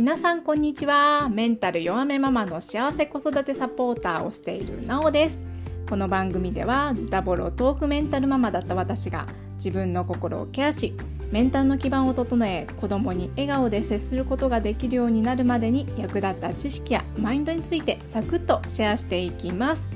[0.00, 1.28] 皆さんこんにちは。
[1.28, 5.38] メンタル弱めママの幸せ子育てサポーターをしているなおです。
[5.90, 9.26] この番組ではズタボロ豆腐メンタルママだった私が
[9.56, 10.94] 自分の心をケアし
[11.30, 19.90] メンタルの基盤を整え子供に笑顔で接することができるようになるまでに役立った知識やマインドについてサクッとシェアしていきます。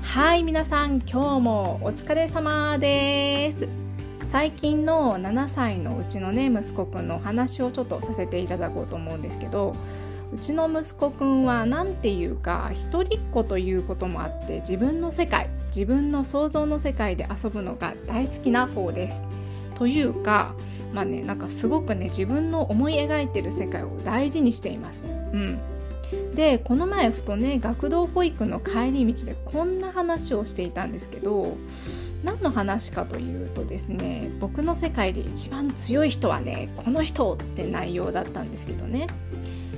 [0.00, 3.89] はい皆さん今日もお疲れ様です。
[4.30, 9.74] 最近の7歳のうちのね息子くんのお話をちょっとさせていただこうと思うんですけど
[10.32, 19.24] うちの息子くんは何ていうか一人っ子ということもあって自分の世界自分の想像の世界で遊ぶのが大好きな方です。
[19.74, 20.54] というか
[20.92, 25.06] まあねなんかすごくね自分の思い描いてる世界を大事にしています。
[25.32, 25.58] うん
[26.34, 31.56] でこの前ふとね学童保育の帰り道でこんな話をしていたんですけど
[32.24, 39.06] 何の話かというとですね僕の世界で一番強い人はねこの人って内容だったんですけどね。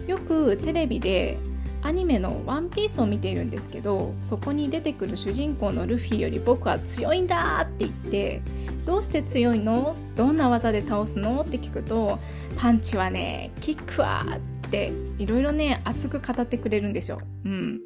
[0.07, 1.39] よくテレビで
[1.83, 8.41] アニメの「ワンピースを見ているんですけどそこに出てくる主人公のルフィより僕は強いんだって言って
[8.85, 9.95] どうして強いの？
[10.17, 11.41] どんな技で倒すの？
[11.43, 12.19] って聞くと
[12.57, 14.41] パンチはねキックはっ
[14.73, 17.21] ていろいろね熱く語ってくれるんですよ。
[17.45, 17.81] うん、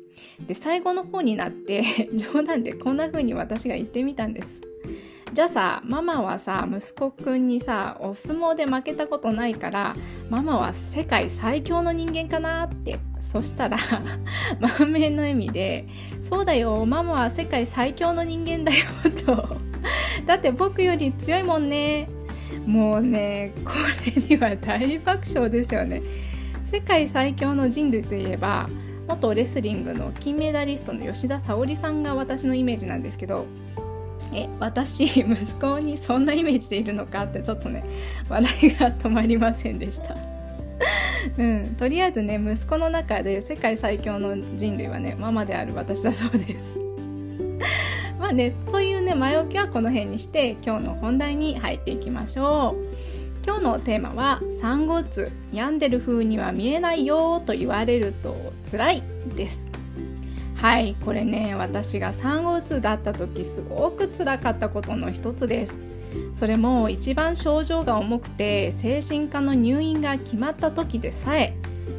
[0.46, 1.82] で最後の方になって
[2.14, 4.62] 冗談でこんな風に私が言ってみたんです。
[5.34, 9.94] じゃあさママはさ息子くんにさお相撲で負けたことないから
[10.30, 12.98] ママは世界最強の人間かなって。
[13.18, 13.76] そしたら
[14.78, 15.86] 満面の笑みで
[16.22, 18.84] 「そうだよママは世界最強の人間だよ」
[19.24, 19.58] と
[20.26, 22.08] 「だって僕より強いもんね」
[22.66, 23.72] もうねこ
[24.04, 26.02] れには大爆笑ですよね。
[26.66, 28.68] 世界最強の人類といえば
[29.06, 33.46] 元レスリングの金メダリストの吉田沙保里さんが私のイメージなんですけど
[34.34, 37.84] え私 息子にそんなイメージでいるのかってちょっとね
[38.28, 40.16] 笑いが止まりませんでした。
[41.38, 46.78] うん、とりあえずね息子の中で世界最強の人類はねママである私だそうです。
[48.18, 52.74] まあねそういうね前置きはこの辺にして今日の本題に入っていきましょ
[53.12, 53.15] う。
[53.46, 58.36] 今日のテーマは産後うつ病んでる風には見えないよと言われると
[58.68, 59.02] 辛い
[59.36, 59.70] です。
[60.56, 65.78] はいこれね私が産後うつだった時すごく辛かったことの一つです。
[66.32, 71.54] それも一番症状が重くて精神科の入院が決まった時でさえ。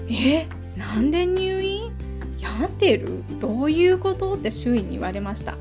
[0.09, 1.91] えなんで入院？
[2.40, 3.24] 病んでる？
[3.40, 4.34] どういうこと？
[4.34, 5.56] って周囲に言われました。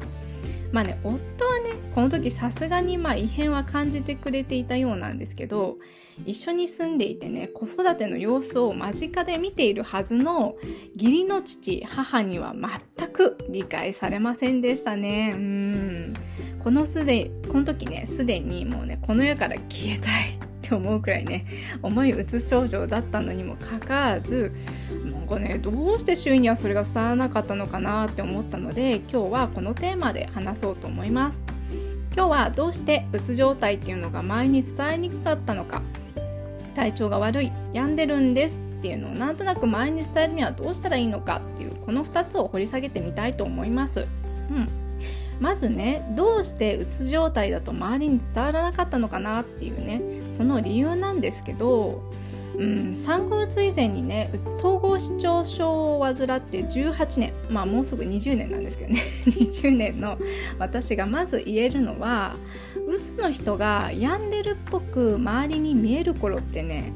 [0.76, 5.78] まあね夫はねこの時さすがにまあ異変は感じてくれていたようなんですけど
[6.26, 10.54] 一緒に住んでいてね子育ての様子を間近で見ているはずの
[10.94, 15.32] 義理の父母には全く理解されませんでしたね。
[15.34, 16.14] うん。
[16.62, 20.35] このすでこの時ねすでにもうねこの世から消えたい
[20.66, 21.47] って思うくらいね
[21.82, 24.53] 重いうつ症状だったのにもかかわらず
[25.04, 31.43] なんかねどうして周囲にはそれが伝わらなかったのかなって思ったので今日はこのテーマで話そうと思います
[32.15, 35.82] 今日はどうしてうつ状態っていうのが前に伝えにくかったのか
[36.75, 44.06] 体調が悪い病んでるんですっていうのをなんとなく前に伝えるにはどうしたらいいのかっていうこの2つを掘り下げてみたいと思います。
[44.50, 44.85] うん
[45.41, 52.02] まずねどうしてうつ状態だと周りに伝わらなかったのかなっていうねその理由なんですけど、
[52.56, 60.19] うん、産後うつ以前にね統合失調症を患って18年まあもうすぐ20年なんですけどね 20年の
[60.58, 62.34] 私がまず言えるのは
[62.88, 66.92] うつの人が病んでるっぽく周りに見える頃ってね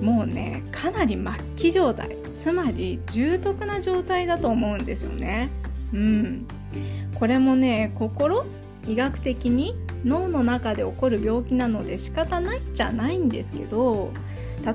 [0.00, 5.48] もうねかなり末期状態つまり重篤な状態だと思うんですよね。
[5.92, 6.46] うん、
[7.22, 8.44] これもね心？
[8.88, 9.76] 医学的に？
[10.04, 14.10] 脳の中で起こる病気なので仕方ないじゃないんですけど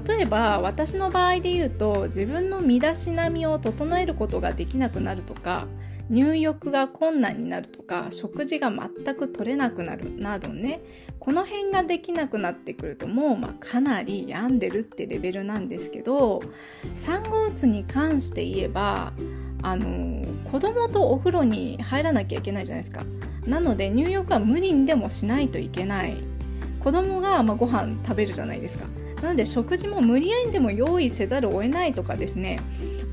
[0.08, 5.68] 例えば私の場合で言うと自分の身だしなみを整えることができなくなるとか
[6.09, 10.79] 入浴が困難になるとか食事が全く取れなくなるなどね
[11.19, 16.41] この辺ができなくなってくるともうまかなり病んでるってレベルなんですけど
[16.96, 19.11] 産後うつに関して言えば
[19.62, 23.04] あの子供とお風呂に入らなきゃいけないじゃないですか。
[23.46, 26.18] なので入浴は無理にでもしないといけない。
[26.80, 28.86] 子供がまあご飯食べるじゃないですか。
[29.22, 32.59] なので食事も無理やりでも用意せざるを得ないとかですね。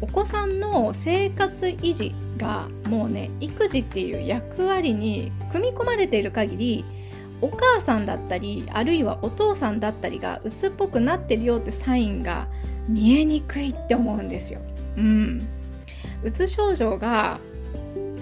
[0.00, 6.84] お子さんの生活維持がもうね育児っていう役割に組み込まれている限り
[7.40, 12.48] お母さんだったりあるいはお父さんだったりが鬱っぽくなってるよってサインが
[12.88, 14.60] 見えにくいって思うんですよ。
[14.96, 15.46] うん、
[16.24, 17.38] うつ症状が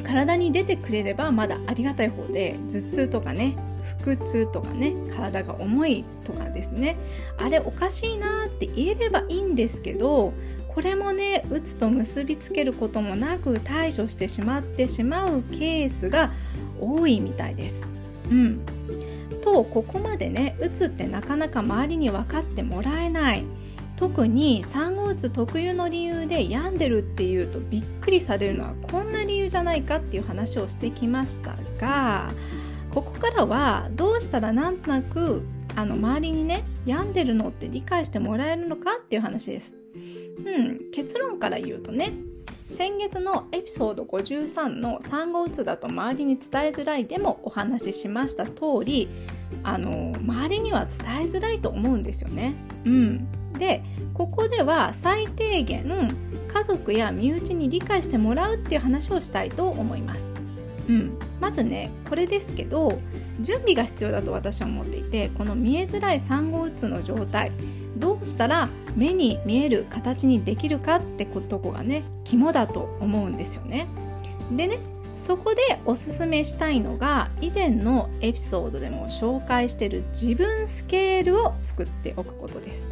[0.05, 3.57] 体に出てくれればまだありがたい方で頭痛とかね
[4.05, 6.97] 腹痛とかね体が重いとかですね。
[7.39, 10.33] あれおかしいなって言えればいいんですけど
[10.69, 16.33] これもねうつと結びつけることもなく対処してしまってしまうケースが
[16.81, 17.87] 多いみたいです。
[18.31, 18.61] うん、
[19.43, 23.45] とここまでねうつってなかなか周りに分かってもらえない。
[24.03, 32.33] 特に産後うつ特有の理由で病んでるっていうとびっくりされるのはこんな理由じゃないかっていう話をしてきましたが
[32.91, 35.43] ここからはどうしたらなんとなく
[35.77, 39.77] あの周りにね病んでるのって理解してもらえるのかっていう話です。
[40.45, 42.13] うん、結論から言うとね
[42.67, 49.09] 先月のエピソード53の産後うつだと周りに伝えづらいでもお話ししました通り
[49.63, 52.55] あの周りには伝えづらいと思うんですよね。
[52.85, 53.29] うん、
[53.59, 53.83] で
[54.15, 55.85] ここでは最低限
[56.53, 60.33] 家族や身内に理解してもらうっていう話をしたいと思います。
[60.89, 62.99] うん、まずねこれですけど
[63.41, 67.53] 準備が必要だと私は思っていてこの見えづらい産後うつの状態
[67.97, 73.87] どうしたら目に見える形にできるかってことがね肝だと思うんですよね。
[74.51, 74.79] でね
[75.15, 82.87] そこでおすすめしたいのが以前のエピソードでも紹介してる自分スケールを作っておくことです。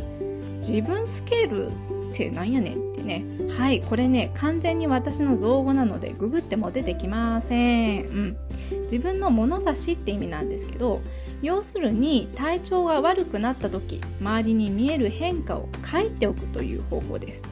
[0.61, 1.67] 自分スケール
[2.11, 3.25] ってなんやねんってね。
[3.51, 8.37] はいこれね完全に私の造語なのでググっても出てきません、うん、
[8.85, 11.03] 自分の物差しって意味なんですけど
[11.43, 17.45] 要するに体調が悪くなった時周りに見える変化を書いておくという方法です。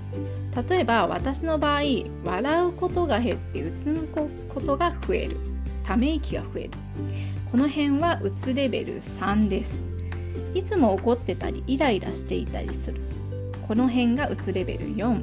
[0.69, 1.83] 例えば私の場合
[2.25, 5.37] 笑うことが減ってうつむくことが増える。
[5.89, 6.71] ため息が増える。
[7.51, 9.88] この辺はうつレベル3です。
[10.55, 13.01] いつも怒ってたりイライラしていたりする。
[13.67, 15.23] この辺がうつレベル4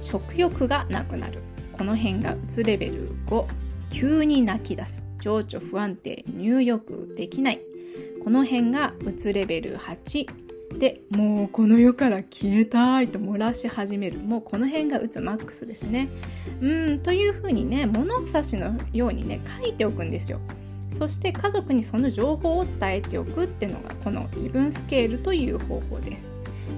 [0.00, 1.40] 食欲がなくなる。
[1.72, 3.44] この辺がうつレベル5
[3.90, 5.04] 急に泣き出す。
[5.20, 7.60] 情緒不安定入浴できない。
[8.22, 10.26] この辺がうつレベル8
[10.78, 14.18] でもうこの世から消えたいと漏らし始める。
[14.18, 16.08] もうこの辺がうつマックスですね。
[16.60, 20.40] うんというふうにね物差しのようにね書いておくんですよ。
[20.92, 26.32] そして家族にその情報を伝えておくっていうのがこの自分スケールという方法です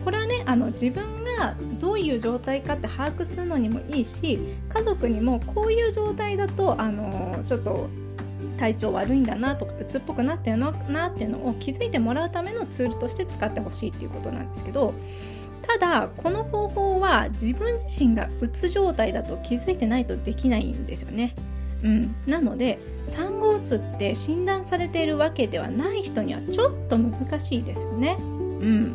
[0.04, 4.38] これはねあの自分がどういう状態かって把握するのにもいいし
[4.72, 7.88] 家族にもこういう状態だとあのちょっと
[8.58, 14.94] 体調悪いんだなとかうつっぽくなってるのなっていうのを気づいてもらうためのツールとして使ってほしいっていうことなんですけど
[15.62, 21.34] ただこの方法は自分自身がうつ状態だと気づいてないとできないんですよね。
[21.82, 28.16] うん、なので産後うつって診断されているわけではない人にはちょっと難しいですよね。
[28.20, 28.94] うん、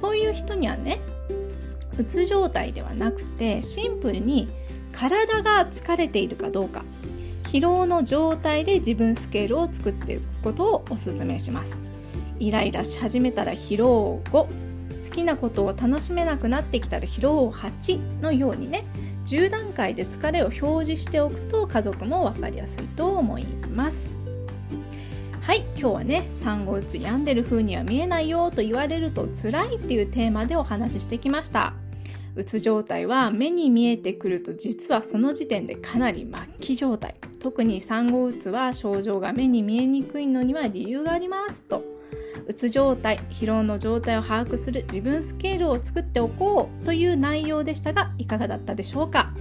[0.00, 1.00] そういう人にはね
[1.98, 4.48] うつ状態ではなくてシンプルに
[4.92, 6.84] 体が疲れているかどうか。
[7.44, 11.78] 疲労の状態で自分スケールを作っていくことをおすすめします。
[12.40, 14.48] イライラし始めたら疲労5好
[15.10, 18.84] きなことを楽しめなくなってきたら疲労8のようにね
[19.24, 24.16] 10段階で疲れを表示しておくと家族も分かりやすいと思います。
[25.40, 31.74] はい今日はね産後うつ病んでる風には見えないよと言われると辛いっていうテーマでお話ししてきました。
[32.36, 37.14] うつ状態は目に見えてくると実はその時点でかなり末期状態。
[37.38, 41.93] 特に産後うつは症状が目に見えにくいのには理由がありますと。
[42.46, 49.32] うつ状態疲労の状態を把握する自分スケールを作っておこうという内容でしたがいかがだったでしょうか？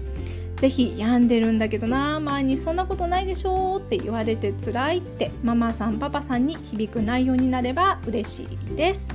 [0.58, 9.13] 是非病んでるんだけどな前にそんなことないでしょって言われて辛いってママさんパパさんに響く内容になれば嬉しいです。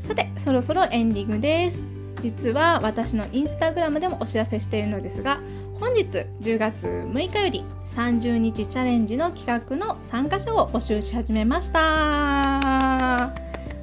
[0.00, 1.82] さてそろそろエンディングです。
[2.20, 5.40] 実は私のインスタグラムでもお知らせしているのですが
[5.80, 6.06] 本日
[6.40, 13.32] 10月6日より30日チャレンジの企画の参加者を募集し始めました。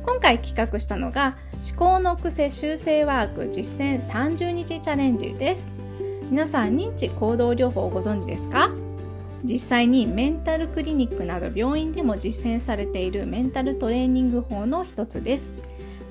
[0.05, 5.67] 今回企画したのが思考の癖修正ワーク実践30日チャレンジです。
[6.29, 8.69] 皆さん認知行動療法をご存知ですか？
[9.43, 15.51] 実際にメンタルクリニックなど病院でも実践されているメンタルトレーニング法の一つです。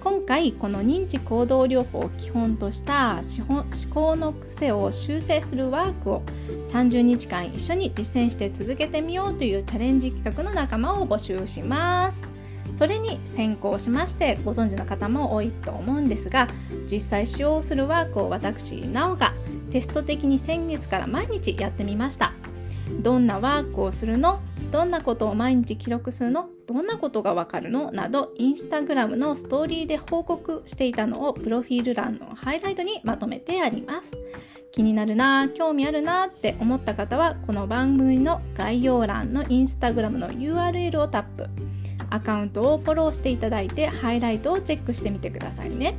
[0.07, 6.23] 今回この認知行動療法を基本とした思考の癖を修正するワークを
[6.67, 12.25] 30日間一緒に実践して続けてみようというチャレンジ企画の仲間を募集します。
[12.73, 16.47] それに先行しましてご存知の方も多いと思うんですが
[16.89, 19.35] 実際使用するワークを私なおが
[19.73, 22.33] テスト的に先月から毎日やってみました。
[23.03, 24.39] どんなワークをするの？
[24.71, 26.49] どんなことを毎日記録するの？
[26.67, 27.93] どんなことがわかるの？
[27.93, 34.17] などインスタグラムのストーリーで報告していたのをプロフィール欄のハイライトにまとめてあります。
[34.73, 41.49] 気になるな興味あるなって思った方はこの番組の概要欄のインスタグラムの URL をタップ。
[42.11, 45.97] アカウントをフォローしていただいてハイライトをチェックしてみてくださいね。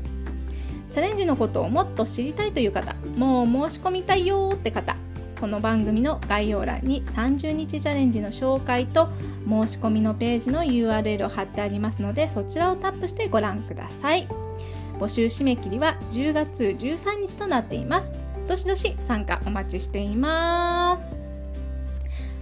[0.89, 4.95] チャレンジのことをもっと知りたいという方もう申し込みたいよって方
[5.39, 9.09] この番組の概要欄に30日チャレンジの紹介と
[9.47, 14.27] 申し込みのページの URL を貼ってありますのでそちらをタップしてご覧ください。
[14.93, 18.13] 募集締め切りは10月13日となっています。
[18.47, 21.03] どしどし参加お待ちしています。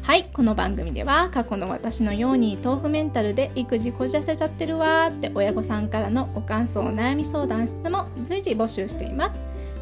[0.03, 9.35] はい、この番組では過去の私のように豆腐メンタルで育児こじらせちゃってるわーって親御さんからのご感想、お悩み相談、質問随時募集しています。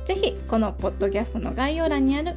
[0.05, 2.35] ぜひこのポッドキャストの概要欄にある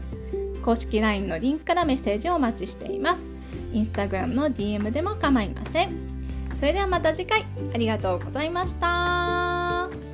[0.67, 3.29] 公式 LINE のリンクからメッセージをお待ちしています。
[3.73, 5.93] Instagram の DM でも構いません。
[6.55, 10.06] それではまた次回ありがとうございました。